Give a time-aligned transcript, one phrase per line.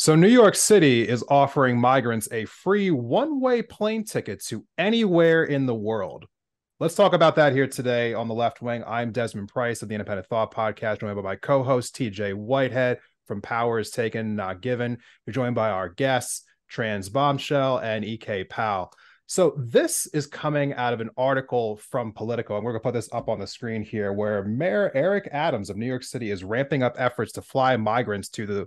[0.00, 5.44] So, New York City is offering migrants a free one way plane ticket to anywhere
[5.44, 6.24] in the world.
[6.78, 8.82] Let's talk about that here today on the left wing.
[8.86, 13.00] I'm Desmond Price of the Independent Thought Podcast, joined by my co host, TJ Whitehead
[13.26, 14.96] from Powers Taken, Not Given.
[15.26, 18.94] We're joined by our guests, Trans Bombshell and EK Powell.
[19.26, 22.94] So, this is coming out of an article from Politico, and we're going to put
[22.94, 26.42] this up on the screen here, where Mayor Eric Adams of New York City is
[26.42, 28.66] ramping up efforts to fly migrants to the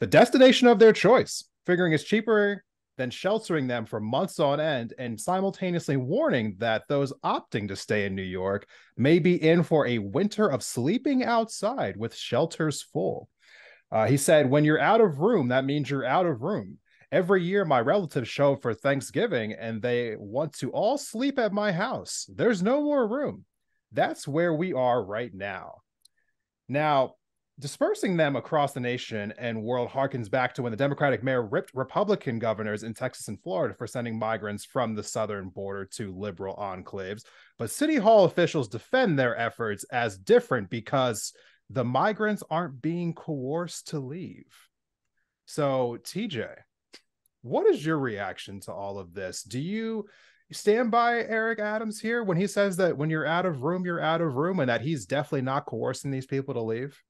[0.00, 2.64] the destination of their choice, figuring it's cheaper
[2.98, 8.04] than sheltering them for months on end and simultaneously warning that those opting to stay
[8.04, 13.28] in New York may be in for a winter of sleeping outside with shelters full.
[13.90, 16.78] Uh, he said, When you're out of room, that means you're out of room.
[17.10, 21.52] Every year, my relatives show up for Thanksgiving and they want to all sleep at
[21.52, 22.26] my house.
[22.34, 23.44] There's no more room.
[23.92, 25.82] That's where we are right now.
[26.68, 27.16] Now,
[27.58, 31.72] dispersing them across the nation and world harkens back to when the Democratic mayor ripped
[31.74, 36.56] Republican governors in Texas and Florida for sending migrants from the southern border to liberal
[36.56, 37.24] enclaves.
[37.58, 41.32] But City Hall officials defend their efforts as different because
[41.68, 44.68] the migrants aren't being coerced to leave.
[45.44, 46.48] So, TJ,
[47.42, 49.42] what is your reaction to all of this?
[49.42, 50.06] Do you
[50.50, 54.00] stand by Eric Adams here when he says that when you're out of room, you're
[54.00, 57.00] out of room, and that he's definitely not coercing these people to leave?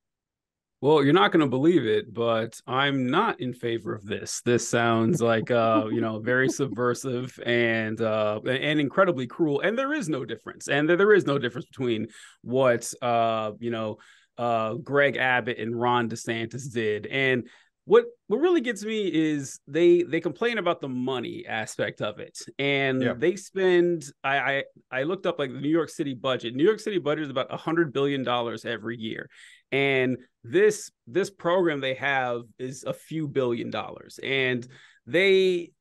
[0.82, 4.40] Well, you're not going to believe it, but I'm not in favor of this.
[4.44, 9.60] This sounds like uh, you know, very subversive and uh and incredibly cruel.
[9.60, 10.66] And there is no difference.
[10.68, 12.08] And there is no difference between
[12.42, 13.98] what uh, you know,
[14.38, 17.06] uh Greg Abbott and Ron DeSantis did.
[17.06, 17.46] And
[17.84, 22.38] what what really gets me is they they complain about the money aspect of it.
[22.58, 23.14] And yeah.
[23.16, 26.54] they spend I, I i looked up like the new york city budget.
[26.54, 29.28] New york city budget is about a hundred billion dollars every year.
[29.72, 34.20] And this this program they have is a few billion dollars.
[34.22, 34.66] And
[35.06, 35.72] they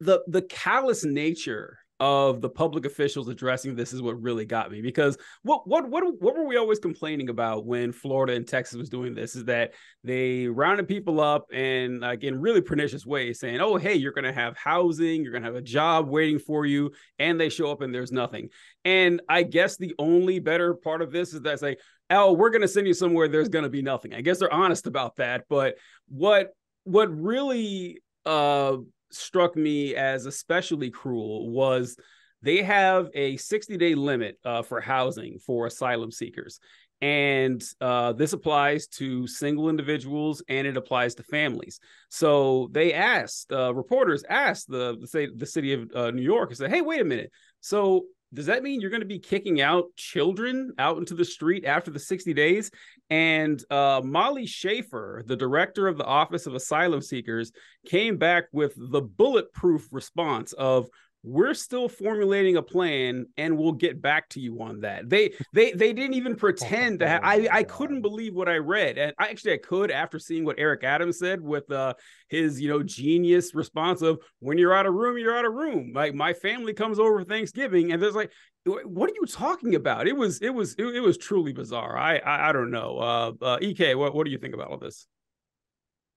[0.00, 4.80] the the callous nature of the public officials addressing this is what really got me
[4.80, 8.88] because what what what what were we always complaining about when Florida and Texas was
[8.88, 13.60] doing this is that they rounded people up and like in really pernicious ways saying
[13.60, 16.64] oh hey you're going to have housing you're going to have a job waiting for
[16.64, 18.48] you and they show up and there's nothing.
[18.84, 21.76] And I guess the only better part of this is that say
[22.08, 24.14] oh we're going to send you somewhere there's going to be nothing.
[24.14, 25.76] I guess they're honest about that but
[26.08, 26.54] what
[26.84, 28.78] what really uh
[29.10, 31.96] struck me as especially cruel was
[32.42, 36.58] they have a 60 day limit uh, for housing for asylum seekers.
[37.02, 41.80] And uh, this applies to single individuals and it applies to families.
[42.10, 46.58] So they asked, uh, reporters asked the, the, the city of uh, New York and
[46.58, 47.30] said, hey, wait a minute.
[47.62, 51.64] So does that mean you're going to be kicking out children out into the street
[51.64, 52.70] after the 60 days?
[53.08, 57.50] And uh, Molly Schaeffer, the director of the Office of Asylum Seekers,
[57.86, 60.88] came back with the bulletproof response of
[61.22, 65.08] we're still formulating a plan and we'll get back to you on that.
[65.08, 68.96] They they they didn't even pretend to have i i couldn't believe what i read.
[68.96, 71.94] And i actually i could after seeing what eric adams said with uh
[72.28, 75.92] his you know genius response of when you're out of room you're out of room.
[75.94, 78.32] Like my family comes over thanksgiving and there's like
[78.64, 80.06] what are you talking about?
[80.06, 81.98] It was it was it, it was truly bizarre.
[81.98, 82.98] I i, I don't know.
[82.98, 85.06] Uh, uh ek what, what do you think about all this?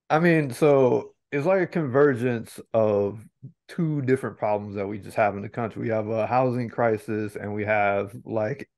[0.10, 3.20] I mean so it's like a convergence of
[3.68, 5.82] two different problems that we just have in the country.
[5.82, 8.70] We have a housing crisis and we have like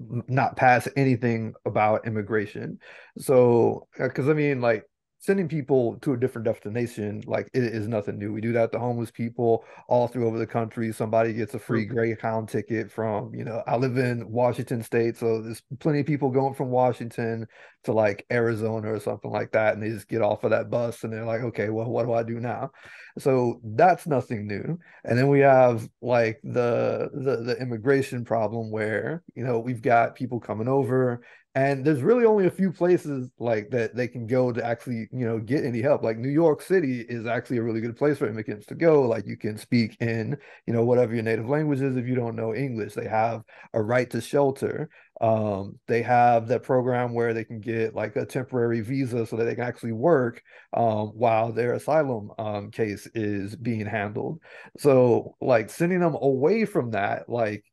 [0.00, 2.78] not pass anything about immigration.
[3.16, 4.84] So, because uh, I mean, like
[5.22, 8.32] sending people to a different destination like it is nothing new.
[8.32, 10.92] We do that to homeless people all through over the country.
[10.92, 15.40] Somebody gets a free greyhound ticket from you know i live in washington state so
[15.40, 17.46] there's plenty of people going from washington
[17.84, 21.04] to like arizona or something like that and they just get off of that bus
[21.04, 22.70] and they're like okay well what do i do now?
[23.18, 24.78] So that's nothing new.
[25.04, 30.14] And then we have like the the, the immigration problem where you know we've got
[30.14, 31.22] people coming over
[31.54, 35.26] and there's really only a few places like that they can go to actually you
[35.26, 36.02] know get any help.
[36.02, 39.02] Like new york city is actually a really good place for immigrants to go.
[39.02, 40.36] Like you can speak in
[40.66, 42.94] you know whatever your native language is if you don't know english.
[42.94, 43.42] They have
[43.74, 44.88] a right to shelter.
[45.20, 49.44] Um, they have that program where they can get like a temporary visa so that
[49.44, 50.42] they can actually work
[50.72, 54.40] um, while their asylum um, case is being handled.
[54.78, 57.64] So like sending them away from that like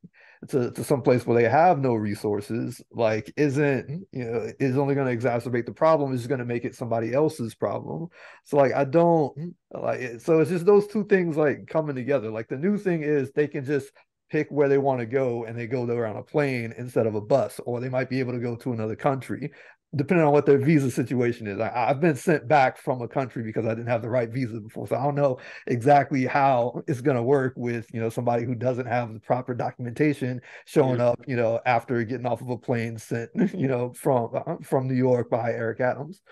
[0.48, 4.94] to, to some place where they have no resources like isn't you know is only
[4.94, 8.08] going to exacerbate the problem is going to make it somebody else's problem.
[8.44, 12.30] So like i don't like so it's just those two things like coming together.
[12.30, 13.90] Like the new thing is they can just
[14.30, 17.16] pick where they want to go and they go there on a plane instead of
[17.16, 19.50] a bus or they might be able to go to another country
[19.96, 21.58] depending on what their visa situation is.
[21.58, 24.60] I, have been sent back from a country because I didn't have the right visa
[24.60, 28.44] before, so I don't know exactly how it's going to work with you know somebody
[28.44, 31.08] who doesn't have the proper documentation showing yeah.
[31.08, 34.86] up, you know, after getting off of a plane sent, you know, from uh, from
[34.86, 36.22] New York by Eric Adams.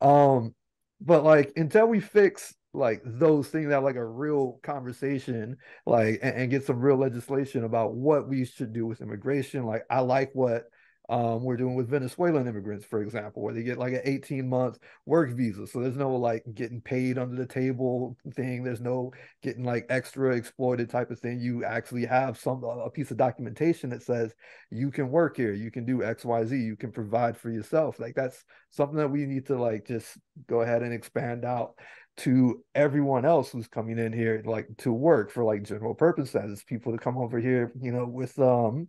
[0.00, 0.54] Um,
[1.00, 5.56] but like until we fix like those things have like a real conversation
[5.86, 9.82] like and, and, get some real legislation about what we should do with immigration like
[9.90, 10.64] i like what
[11.10, 14.78] um, we're doing with Venezuelan immigrants, for example, where they get like an 18 month
[15.06, 15.66] work visa.
[15.66, 18.62] So there's no like getting paid under the table thing.
[18.62, 19.12] There's no
[19.42, 21.40] getting like extra exploited type of thing.
[21.40, 24.34] You actually have some a piece of documentation that says
[24.70, 27.98] you can work here, you can do X, Y, Z, you can provide for yourself.
[27.98, 31.74] Like that's something that we need to like just go ahead and expand out
[32.18, 36.90] to everyone else who's coming in here like to work for like general purposes people
[36.90, 38.88] to come over here you know with um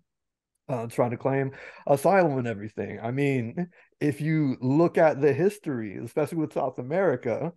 [0.69, 1.51] uh, trying to claim
[1.87, 2.99] asylum and everything.
[3.01, 3.67] I mean,
[3.99, 7.53] if you look at the history, especially with South America,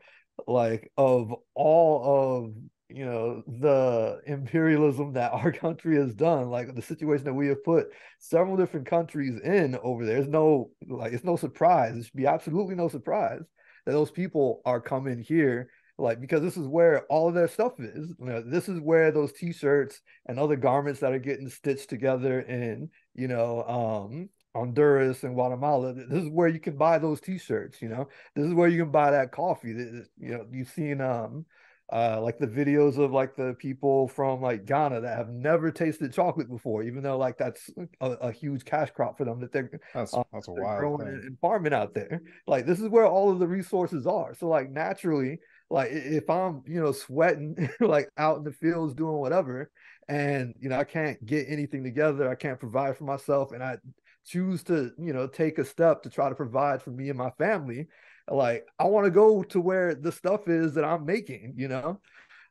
[0.46, 2.54] like of all of
[2.88, 7.64] you know the imperialism that our country has done like the situation that we have
[7.64, 7.88] put
[8.18, 12.26] several different countries in over there it's no like it's no surprise it should be
[12.26, 13.42] absolutely no surprise
[13.86, 17.78] that those people are coming here like because this is where all of their stuff
[17.78, 21.88] is you know, this is where those t-shirts and other garments that are getting stitched
[21.88, 27.20] together in you know um honduras and guatemala this is where you can buy those
[27.20, 31.00] t-shirts you know this is where you can buy that coffee you know you've seen
[31.00, 31.44] um
[31.92, 36.10] uh, like the videos of like the people from like Ghana that have never tasted
[36.10, 37.68] chocolate before, even though like that's
[38.00, 41.06] a, a huge cash crop for them that they're that's uh, that's a wild growing
[41.06, 41.22] thing.
[41.26, 42.22] and farming out there.
[42.46, 44.34] Like this is where all of the resources are.
[44.34, 49.16] So like naturally, like if I'm, you know, sweating like out in the fields doing
[49.18, 49.70] whatever,
[50.08, 53.78] and you know, I can't get anything together, I can't provide for myself, and I
[54.24, 57.30] choose to, you know, take a step to try to provide for me and my
[57.30, 57.88] family,
[58.30, 62.00] like I want to go to where the stuff is that I'm making, you know.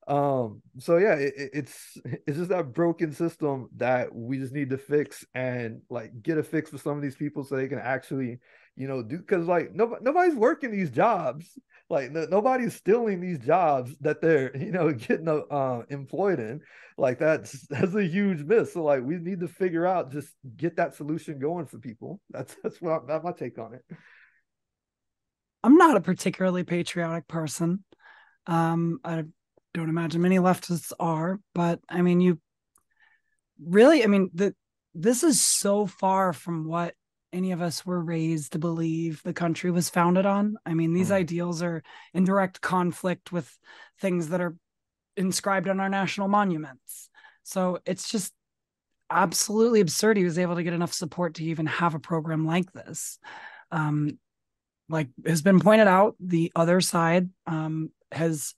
[0.07, 4.77] Um, so yeah, it, it's it's just that broken system that we just need to
[4.77, 8.39] fix and like get a fix for some of these people so they can actually,
[8.81, 11.57] you know, do because like nobody nobody's working these jobs
[11.91, 16.61] like no, nobody's stealing these jobs that they're you know getting uh, employed in.
[16.97, 18.73] Like that's that's a huge miss.
[18.73, 22.19] So like we need to figure out just get that solution going for people.
[22.31, 23.83] That's that's what I, that's my take on it.
[25.63, 27.83] I'm not a particularly patriotic person.
[28.47, 29.25] Um, I
[29.73, 32.39] don't imagine many leftists are, but I mean, you
[33.63, 34.55] really, I mean, the
[34.95, 36.95] this is so far from what
[37.33, 40.57] any of us were raised to believe the country was founded on.
[40.65, 41.15] I mean, these mm.
[41.15, 41.83] ideals are
[42.13, 43.57] in direct conflict with
[43.99, 44.55] things that are
[45.17, 47.09] inscribed on our national monuments.
[47.43, 48.33] So it's just
[49.09, 52.71] absolutely absurd he was able to get enough support to even have a program like
[52.71, 53.19] this.
[53.71, 54.19] Um,
[54.89, 58.53] like has been pointed out, the other side um, has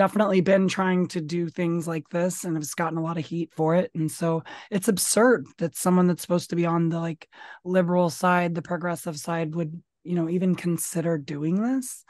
[0.00, 3.52] definitely been trying to do things like this and has gotten a lot of heat
[3.54, 3.90] for it.
[3.94, 7.28] And so it's absurd that someone that's supposed to be on the like
[7.66, 12.02] liberal side, the progressive side would, you know, even consider doing this.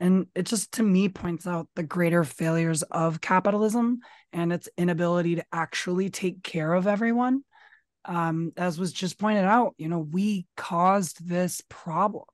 [0.00, 3.98] And it just to me points out the greater failures of capitalism
[4.32, 7.42] and its inability to actually take care of everyone.
[8.06, 12.24] Um, as was just pointed out, you know, we caused this problem.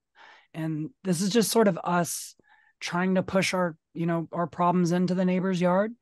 [0.55, 2.37] And this is just sort of us
[2.81, 5.93] trying to push our you know our problems into the neighbor's yard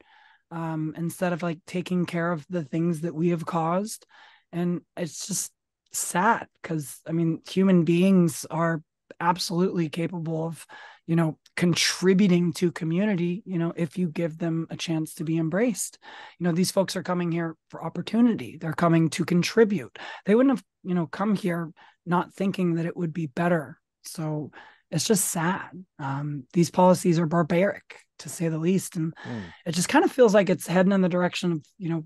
[0.51, 4.07] um, instead of like taking care of the things that we have caused.
[4.53, 5.53] And it's just
[5.91, 8.83] sad because i mean human beings are
[9.21, 10.67] absolutely capable of
[11.07, 15.39] you know contributing to community you know if you give them a chance to be
[15.39, 15.99] embraced.
[16.39, 18.59] You know these folks are coming here for opportunity.
[18.61, 19.99] They're coming to contribute.
[20.27, 21.73] They wouldn't have you know come here
[22.07, 23.79] not thinking that it would be better.
[24.05, 24.51] So
[24.91, 25.71] it's just sad.
[25.99, 29.43] Um, these policies are barbaric to say the least, and mm.
[29.67, 32.05] it just kind of feels like it's heading in the direction of you know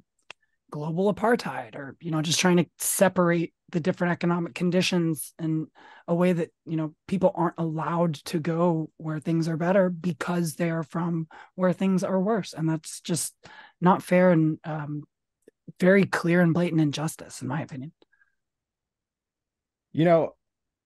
[0.70, 5.66] global apartheid, or you know just trying to separate the different economic conditions in
[6.08, 10.54] a way that you know people aren't allowed to go where things are better because
[10.54, 13.34] they are from where things are worse, and that's just
[13.80, 15.04] not fair and um,
[15.78, 17.92] very clear and blatant injustice, in my opinion.
[19.92, 20.34] You know,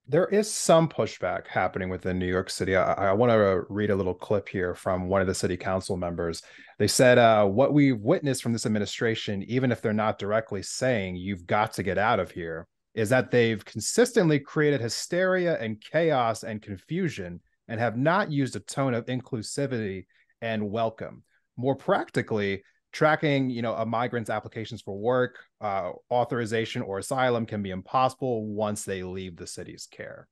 [0.09, 2.77] there is some pushback happening within New York City.
[2.77, 5.97] I, I want to read a little clip here from one of the city council
[5.97, 6.43] members.
[6.79, 11.17] They said, uh, What we've witnessed from this administration, even if they're not directly saying
[11.17, 16.45] you've got to get out of here, is that they've consistently created hysteria and chaos
[16.45, 20.07] and confusion and have not used a tone of inclusivity
[20.41, 21.25] and welcome.
[21.57, 22.63] More practically,
[22.97, 28.47] tracking you know a migrant's applications for work uh, authorization or asylum can be impossible
[28.47, 30.27] once they leave the city's care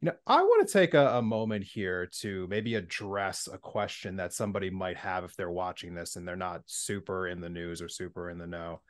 [0.00, 4.16] You know, I want to take a, a, moment here to maybe address a question
[4.16, 7.82] that somebody might have if they're watching this and they're not super in the news
[7.82, 8.80] or super in the know.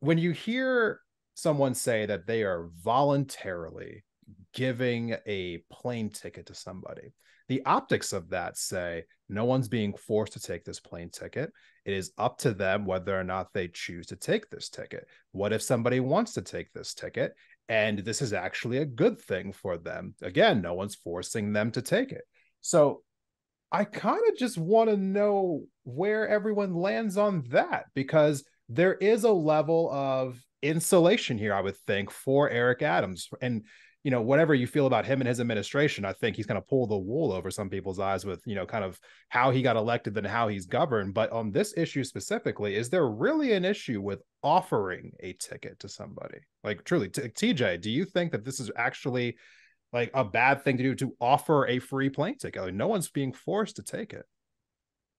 [0.00, 1.00] When you hear
[1.34, 4.04] someone say that they are voluntarily
[4.52, 7.14] giving a plane ticket to somebody,
[7.48, 11.52] the optics of that say no one's being forced to take this plane ticket.
[11.84, 15.06] It is up to them whether or not they choose to take this ticket.
[15.32, 17.34] What if somebody wants to take this ticket
[17.68, 20.14] and this is actually a good thing for them.
[20.22, 22.24] Again, no one's forcing them to take it.
[22.60, 23.02] So
[23.72, 29.24] I kind of just want to know where everyone lands on that because there is
[29.24, 33.28] a level of insulation here, I would think, for Eric Adams.
[33.40, 33.64] And
[34.04, 36.66] you know, whatever you feel about him and his administration, I think he's going to
[36.66, 39.76] pull the wool over some people's eyes with, you know, kind of how he got
[39.76, 41.14] elected and how he's governed.
[41.14, 45.88] But on this issue specifically, is there really an issue with offering a ticket to
[45.88, 46.38] somebody?
[46.62, 49.38] Like, truly, t- TJ, do you think that this is actually
[49.90, 52.62] like a bad thing to do to offer a free plane ticket?
[52.62, 54.26] Like, no one's being forced to take it.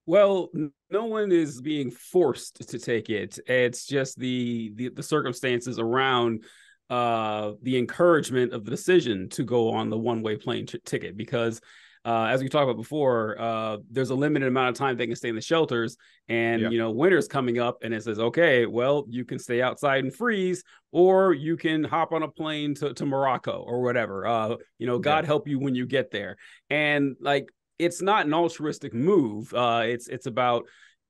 [0.06, 0.52] Well,
[0.92, 3.40] no one is being forced to take it.
[3.48, 6.44] It's just the the, the circumstances around
[6.90, 11.18] uh, the encouragement of the decision to go on the one way plane t- ticket
[11.18, 11.62] because.
[12.04, 15.16] Uh, as we talked about before, uh, there's a limited amount of time they can
[15.16, 15.98] stay in the shelters,
[16.30, 16.70] and yeah.
[16.70, 20.14] you know winter's coming up, and it says, okay, well, you can stay outside and
[20.14, 24.28] freeze, or you can hop on a plane to, to Morocco or whatever.
[24.28, 25.26] Uh, you know, God yeah.
[25.26, 26.38] help you when you get there,
[26.70, 27.50] and like
[27.80, 29.52] it's not an altruistic move.
[29.54, 30.66] Uh, it's it's about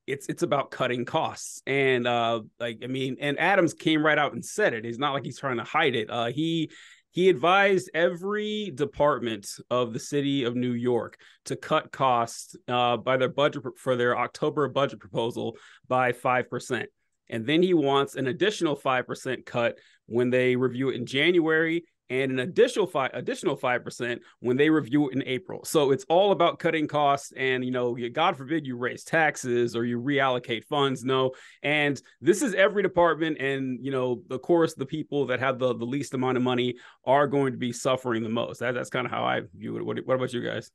[0.08, 1.62] it's it's about cutting costs.
[1.66, 4.86] And uh like i mean and adams came right out and said it.
[4.86, 6.10] It's not like he's trying to hide it.
[6.10, 6.72] Uh he
[7.16, 13.16] he advised every department of the city of New York to cut costs uh, by
[13.16, 15.56] their budget for their October budget proposal
[15.88, 16.86] by 5%.
[17.30, 22.32] And then he wants an additional 5% cut when they review it in January and
[22.32, 25.64] an additional five additional five percent when they review it in April.
[25.66, 29.86] So it's all about cutting costs, and you know, God forbid you raise taxes or
[29.86, 31.04] you reallocate funds.
[31.04, 31.32] No,
[31.64, 35.76] and this is every department, and you know, of course, the people that have the
[35.76, 38.60] the least amount of money are going to be suffering the most.
[38.60, 39.86] That, that's kind of how I view it.
[39.86, 40.72] What, what about you guys?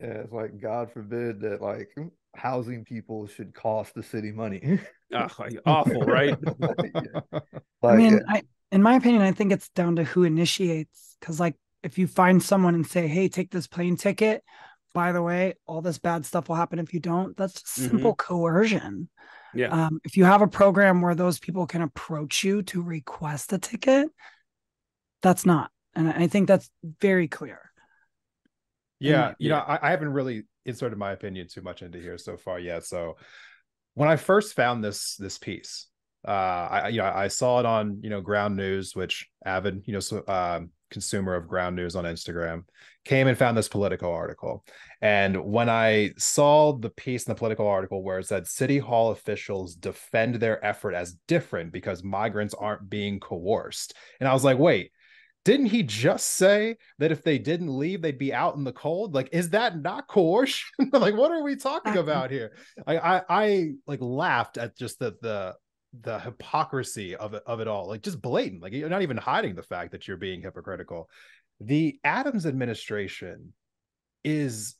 [0.00, 1.88] Yeah, it's like God forbid that like
[2.34, 4.78] housing people should cost the city money.
[5.12, 5.28] oh,
[5.66, 6.36] awful, right?
[6.60, 7.40] yeah.
[7.82, 8.42] like, I mean, I
[8.72, 11.16] in my opinion, I think it's down to who initiates.
[11.20, 14.42] Because, like, if you find someone and say, "Hey, take this plane ticket,"
[14.92, 17.36] by the way, all this bad stuff will happen if you don't.
[17.36, 17.90] That's mm-hmm.
[17.90, 19.08] simple coercion.
[19.54, 19.68] Yeah.
[19.68, 23.58] Um, if you have a program where those people can approach you to request a
[23.58, 24.10] ticket,
[25.22, 25.70] that's not.
[25.94, 26.70] And I think that's
[27.00, 27.70] very clear.
[28.98, 32.36] Yeah, you know, I, I haven't really inserted my opinion too much into here so
[32.36, 32.84] far yet.
[32.84, 33.16] So
[33.94, 35.86] when I first found this this piece,
[36.26, 39.92] uh, I you know I saw it on you know Ground News, which avid you
[39.92, 42.64] know so, um, consumer of Ground News on Instagram
[43.04, 44.64] came and found this Politico article.
[45.00, 49.12] And when I saw the piece in the Politico article where it said City Hall
[49.12, 54.58] officials defend their effort as different because migrants aren't being coerced, and I was like,
[54.58, 54.90] wait.
[55.44, 59.14] Didn't he just say that if they didn't leave, they'd be out in the cold?
[59.14, 60.66] Like, is that not coercion?
[60.92, 62.56] like, what are we talking about here?
[62.84, 65.54] I, I, I like laughed at just the the
[66.02, 69.54] the hypocrisy of it of it all like just blatant like you're not even hiding
[69.54, 71.08] the fact that you're being hypocritical.
[71.60, 73.52] The adams administration
[74.24, 74.76] is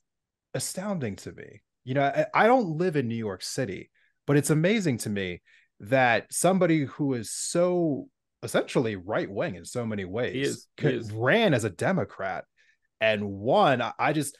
[0.54, 1.62] astounding to me.
[1.84, 3.90] You know I, I don't live in new york city
[4.26, 5.40] but it's amazing to me
[5.80, 8.08] that somebody who is so
[8.42, 11.12] essentially right wing in so many ways he is, he is.
[11.12, 12.44] ran as a democrat
[13.00, 13.82] and won.
[13.98, 14.36] I just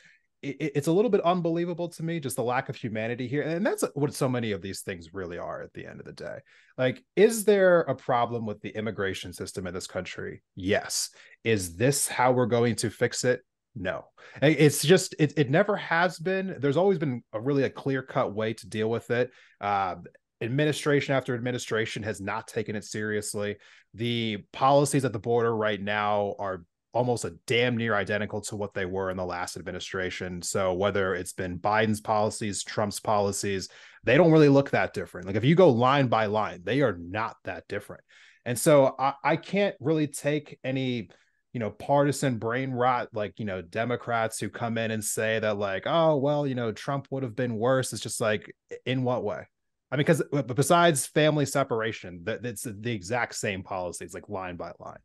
[0.49, 3.65] it, it's a little bit unbelievable to me just the lack of humanity here and
[3.65, 6.39] that's what so many of these things really are at the end of the day.
[6.79, 10.43] Like is there a problem with the immigration system in this country?
[10.55, 11.11] Yes.
[11.45, 13.43] Is this how we're going to fix it?
[13.75, 14.07] No.
[14.41, 16.57] It's just it, it never has been.
[16.59, 19.31] There's always been a really a clear cut way to deal with it.
[19.61, 19.97] Uh,
[20.41, 23.57] administration after administration has not taken it seriously.
[23.95, 26.65] The policies at the border right now are
[26.97, 30.41] almost a damn near identical to what they were in the last administration.
[30.41, 33.69] So whether it's been Biden's policies, Trump's policies,
[34.05, 35.27] they don't really look that different.
[35.27, 38.03] Like if you go line by line, they are not that different.
[38.47, 41.11] And so I, I can't really take any
[41.53, 45.57] you know partisan brain rot like you know democrats who come in and say that
[45.57, 49.25] like oh well you know trump would have been worse it's just like in what
[49.25, 49.43] way
[49.91, 54.57] i mean because uh, besides family separation that it's the exact same policies like line
[54.57, 54.99] by line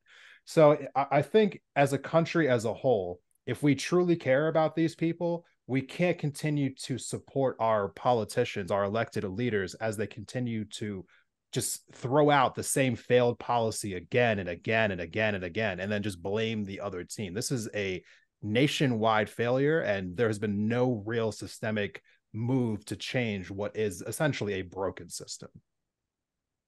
[0.51, 4.95] so I think as a country as a whole, if we truly care about these
[4.95, 11.05] people, we can't continue to support our politicians, our elected leaders, as they continue to
[11.53, 15.89] just throw out the same failed policy again and again and again and again and
[15.89, 17.33] then just blame the other team.
[17.33, 18.03] This is a
[18.41, 22.01] nationwide failure and there has been no real systemic
[22.33, 25.49] move to change what is essentially a broken system.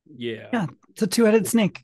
[0.05, 0.47] Yeah.
[0.53, 1.83] Yeah, it's a two-headed snake.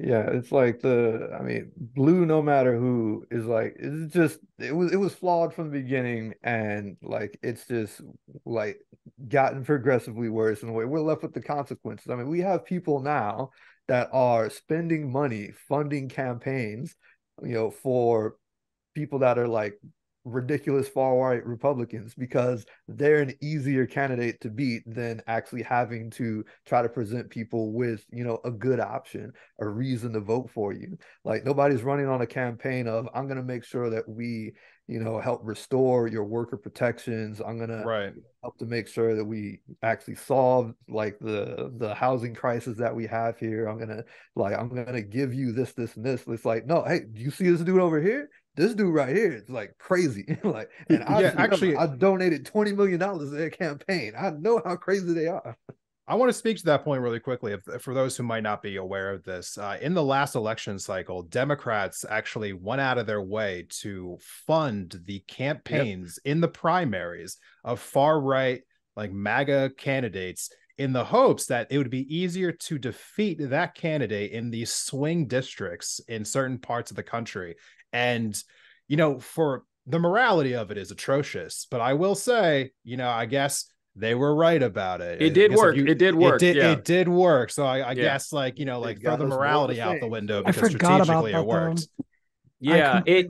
[0.00, 4.74] Yeah, it's like the I mean, blue no matter who is like it's just it
[4.74, 8.00] was it was flawed from the beginning and like it's just
[8.44, 8.78] like
[9.28, 12.10] gotten progressively worse in the way we're left with the consequences.
[12.10, 13.50] I mean, we have people now
[13.88, 16.94] that are spending money funding campaigns,
[17.42, 18.36] you know, for
[18.94, 19.80] people that are like
[20.28, 26.44] ridiculous far right Republicans because they're an easier candidate to beat than actually having to
[26.66, 30.72] try to present people with, you know, a good option, a reason to vote for
[30.72, 30.98] you.
[31.24, 34.52] Like nobody's running on a campaign of I'm going to make sure that we,
[34.86, 37.40] you know, help restore your worker protections.
[37.40, 38.14] I'm going right.
[38.14, 42.94] to help to make sure that we actually solve like the the housing crisis that
[42.94, 43.66] we have here.
[43.66, 44.04] I'm going to
[44.34, 46.24] like I'm going to give you this this and this.
[46.26, 48.30] It's like, "No, hey, do you see this dude over here?
[48.58, 50.36] This dude right here is like crazy.
[50.44, 54.12] like, and I yeah, actually, I donated twenty million dollars to their campaign.
[54.18, 55.56] I know how crazy they are.
[56.08, 57.52] I want to speak to that point really quickly.
[57.52, 60.78] If, for those who might not be aware of this, uh, in the last election
[60.78, 66.32] cycle, Democrats actually went out of their way to fund the campaigns yep.
[66.32, 68.62] in the primaries of far right,
[68.96, 70.48] like MAGA candidates,
[70.78, 75.26] in the hopes that it would be easier to defeat that candidate in these swing
[75.26, 77.56] districts in certain parts of the country
[77.92, 78.36] and,
[78.86, 81.66] you know, for the morality of it is atrocious.
[81.70, 83.64] But I will say, you know, I guess
[83.96, 85.20] they were right about it.
[85.20, 85.76] It did work.
[85.76, 86.42] You, it did work.
[86.42, 86.72] It did, yeah.
[86.72, 87.50] it did work.
[87.50, 87.94] So I, I yeah.
[87.94, 91.88] guess like, you know, like throw the morality out the window because strategically it worked.
[91.98, 92.04] Though.
[92.60, 93.28] Yeah, it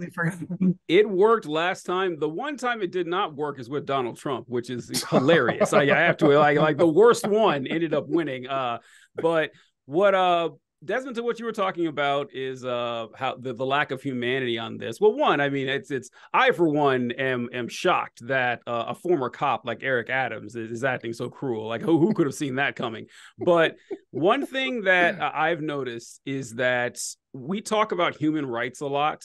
[0.89, 2.19] it worked last time.
[2.19, 5.75] The one time it did not work is with Donald Trump, which is hilarious.
[5.75, 8.47] I, I have to like like the worst one ended up winning.
[8.47, 8.79] Uh,
[9.17, 9.51] but
[9.85, 10.49] what uh
[10.85, 14.59] Desmond, to what you were talking about is uh how the, the lack of humanity
[14.59, 15.01] on this.
[15.01, 18.95] Well, one, I mean, it's it's I for one am am shocked that uh, a
[18.95, 21.67] former cop like Eric Adams is, is, acting so cruel.
[21.67, 23.07] Like who who could have seen that coming?
[23.39, 23.75] But
[24.13, 27.01] one thing that uh, I've noticed is that
[27.33, 29.25] we talk about human rights a lot,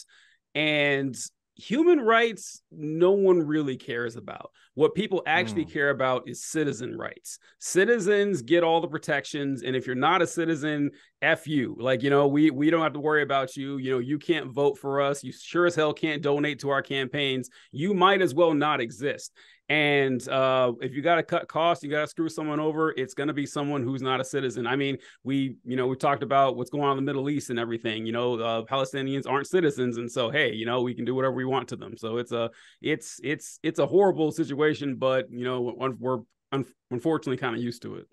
[0.55, 1.15] and
[1.55, 5.71] human rights no one really cares about what people actually mm.
[5.71, 10.27] care about is citizen rights citizens get all the protections and if you're not a
[10.27, 10.89] citizen
[11.21, 13.99] f you like you know we we don't have to worry about you you know
[13.99, 17.93] you can't vote for us you sure as hell can't donate to our campaigns you
[17.93, 19.31] might as well not exist
[19.69, 22.93] and uh, if you got to cut costs, you got to screw someone over.
[22.97, 24.67] It's going to be someone who's not a citizen.
[24.67, 27.49] I mean, we, you know, we talked about what's going on in the Middle East
[27.49, 28.05] and everything.
[28.05, 31.33] You know, uh, Palestinians aren't citizens, and so hey, you know, we can do whatever
[31.33, 31.95] we want to them.
[31.97, 34.53] So it's a, it's, it's, it's a horrible situation,
[34.95, 35.61] but you know,
[35.99, 36.19] we're
[36.51, 38.07] un- unfortunately kind of used to it.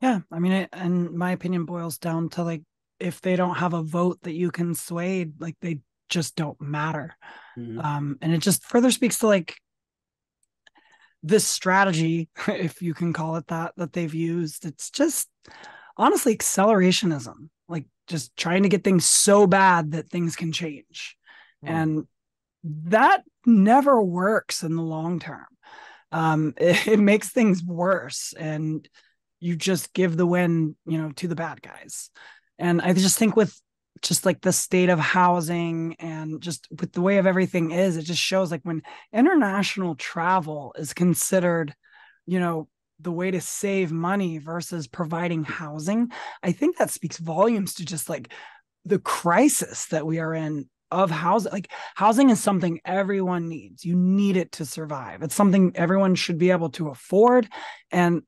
[0.00, 2.62] Yeah, I mean, it, and my opinion boils down to like
[3.00, 7.16] if they don't have a vote that you can sway, like they just don't matter.
[7.58, 7.78] Mm-hmm.
[7.80, 9.56] Um, and it just further speaks to like
[11.22, 15.28] this strategy, if you can call it that, that they've used, it's just
[15.96, 21.16] honestly accelerationism, like just trying to get things so bad that things can change.
[21.64, 21.70] Mm.
[21.70, 22.06] And
[22.64, 25.46] that never works in the long term.
[26.12, 28.88] Um, it, it makes things worse and
[29.40, 32.10] you just give the win, you know, to the bad guys.
[32.58, 33.58] And I just think with
[34.02, 38.02] just like the state of housing and just with the way of everything is it
[38.02, 41.74] just shows like when international travel is considered
[42.26, 42.68] you know
[43.00, 46.10] the way to save money versus providing housing
[46.42, 48.32] i think that speaks volumes to just like
[48.84, 53.94] the crisis that we are in of housing like housing is something everyone needs you
[53.94, 57.48] need it to survive it's something everyone should be able to afford
[57.90, 58.22] and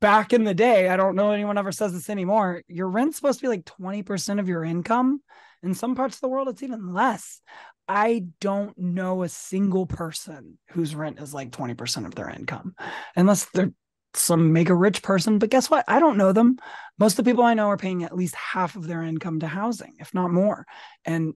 [0.00, 2.62] back in the day, I don't know anyone ever says this anymore.
[2.68, 5.22] Your rent's supposed to be like 20% of your income.
[5.62, 7.40] In some parts of the world, it's even less.
[7.88, 12.74] I don't know a single person whose rent is like 20% of their income,
[13.14, 13.72] unless they're
[14.14, 15.38] some mega rich person.
[15.38, 15.84] But guess what?
[15.86, 16.58] I don't know them.
[16.98, 19.46] Most of the people I know are paying at least half of their income to
[19.46, 20.66] housing, if not more.
[21.04, 21.34] And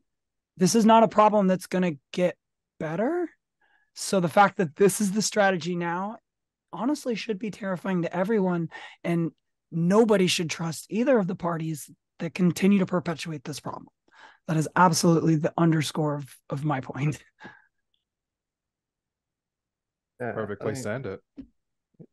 [0.57, 2.37] this is not a problem that's going to get
[2.79, 3.29] better.
[3.95, 6.17] So the fact that this is the strategy now
[6.73, 8.69] honestly should be terrifying to everyone.
[9.05, 9.33] And
[9.71, 13.89] nobody should trust either of the parties that continue to perpetuate this problem.
[14.49, 17.23] That is absolutely the underscore of, of my point.
[20.21, 21.21] Yeah, Perfect place to end it.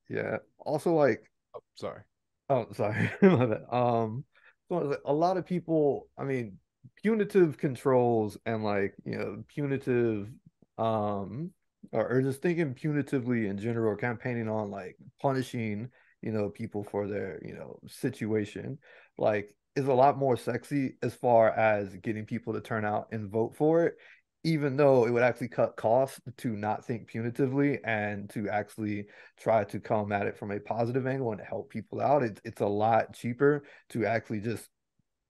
[0.07, 0.37] Yeah.
[0.59, 2.03] Also, like, oh, sorry.
[2.47, 3.11] Oh, sorry.
[3.69, 4.23] um,
[4.69, 6.57] so a lot of people, I mean,
[7.01, 10.29] punitive controls and like, you know, punitive
[10.77, 11.51] um
[11.91, 15.89] or, or just thinking punitively in general, campaigning on like punishing
[16.21, 18.77] you know, people for their, you know, situation,
[19.17, 23.29] like is a lot more sexy as far as getting people to turn out and
[23.29, 23.95] vote for it,
[24.43, 29.05] even though it would actually cut costs to not think punitively and to actually
[29.37, 32.23] try to come at it from a positive angle and help people out.
[32.23, 34.67] It's it's a lot cheaper to actually just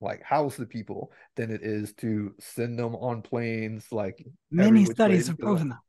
[0.02, 5.28] like house the people than it is to send them on planes like many studies
[5.28, 5.80] have proven that.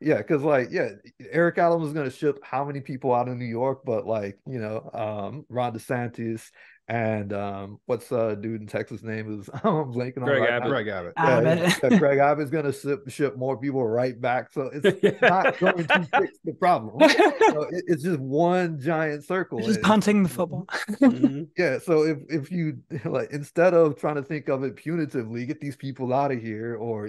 [0.00, 0.88] Yeah, because like, yeah,
[1.30, 4.36] Eric Adams is going to ship how many people out of New York, but like,
[4.46, 6.50] you know, um, Ron DeSantis
[6.88, 10.64] and um, what's uh dude in Texas name is I'm blanking on Greg right Abbott.
[10.64, 10.68] now.
[10.68, 11.12] Greg Abbott.
[11.16, 11.78] Yeah, Abbott.
[11.92, 15.86] yeah, Greg Abbott's going to ship, ship more people right back, so it's not going
[15.86, 17.08] to fix the problem.
[17.50, 19.58] So it- it's just one giant circle.
[19.58, 20.66] They're just and- punting the football.
[21.00, 21.48] Mhm.
[21.56, 25.60] yeah, so if if you like instead of trying to think of it punitively, get
[25.60, 27.06] these people out of here, or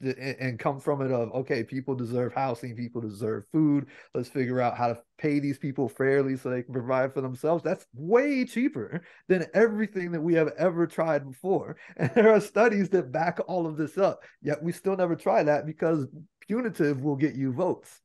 [0.00, 3.86] and and come from it of okay, people deserve housing, people deserve food.
[4.14, 7.62] Let's figure out how to pay these people fairly so they can provide for themselves.
[7.62, 11.76] That's way cheaper than everything that we have ever tried before.
[11.96, 14.22] And there are studies that back all of this up.
[14.40, 16.06] Yet we still never try that because
[16.40, 18.00] punitive will get you votes.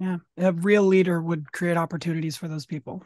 [0.00, 3.04] Yeah, a real leader would create opportunities for those people.